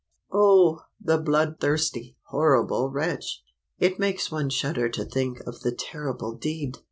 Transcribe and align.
Oh, 0.33 0.81
the 0.99 1.19
blood 1.19 1.57
thirsty, 1.59 2.17
horrible 2.29 2.89
wretch! 2.89 3.43
It 3.77 3.99
makes 3.99 4.31
one 4.31 4.49
shudder 4.49 4.89
to 4.89 5.05
think 5.05 5.41
of 5.41 5.59
the 5.59 5.73
terrible 5.73 6.33
deed! 6.33 6.77